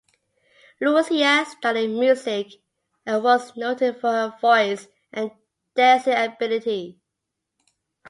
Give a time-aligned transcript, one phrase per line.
[0.79, 2.53] Lucia studied music
[3.05, 5.29] and was noted for her voice and
[5.75, 6.99] dancing ability.